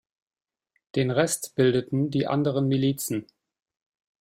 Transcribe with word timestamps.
Den 0.95 1.11
Rest 1.11 1.53
bildeten 1.53 2.09
die 2.09 2.25
anderen 2.25 2.67
Milizen. 2.67 3.27